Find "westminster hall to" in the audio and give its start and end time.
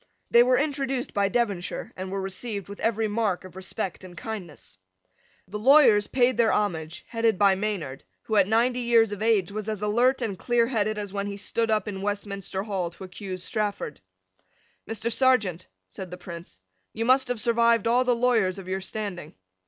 12.01-13.03